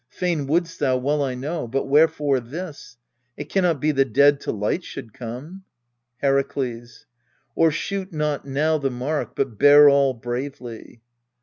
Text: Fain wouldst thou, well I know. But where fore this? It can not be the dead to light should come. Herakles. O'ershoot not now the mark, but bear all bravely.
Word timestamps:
Fain 0.09 0.47
wouldst 0.47 0.79
thou, 0.79 0.97
well 0.97 1.21
I 1.21 1.35
know. 1.35 1.67
But 1.67 1.85
where 1.85 2.07
fore 2.07 2.39
this? 2.39 2.97
It 3.37 3.49
can 3.49 3.61
not 3.61 3.79
be 3.79 3.91
the 3.91 4.03
dead 4.03 4.39
to 4.39 4.51
light 4.51 4.83
should 4.83 5.13
come. 5.13 5.63
Herakles. 6.23 7.05
O'ershoot 7.55 8.11
not 8.11 8.43
now 8.43 8.79
the 8.79 8.89
mark, 8.89 9.35
but 9.35 9.59
bear 9.59 9.89
all 9.89 10.15
bravely. 10.15 11.03